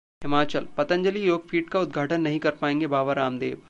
हिमाचलः 0.21 0.67
पतंजलि 0.77 1.27
योगपीठ 1.29 1.69
का 1.69 1.79
उद्घाटन 1.79 2.21
नहीं 2.21 2.39
कर 2.39 2.51
पाएंगे 2.61 2.87
बाबा 2.87 3.13
रामदेव 3.13 3.57